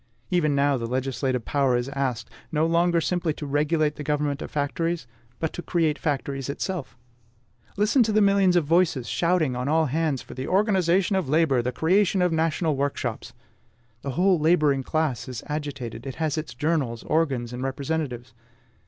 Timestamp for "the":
0.77-0.87, 3.97-4.03, 8.11-8.19, 10.33-10.47, 11.61-11.71, 14.01-14.09